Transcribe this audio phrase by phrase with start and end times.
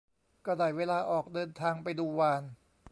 [0.45, 2.43] ก็ได้เวลาออกเดินทางไปดูวาฬ